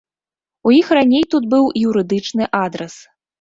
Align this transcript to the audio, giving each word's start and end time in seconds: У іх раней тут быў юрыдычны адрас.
У 0.69 0.71
іх 0.77 0.87
раней 0.97 1.25
тут 1.33 1.43
быў 1.53 1.67
юрыдычны 1.89 2.49
адрас. 2.63 2.99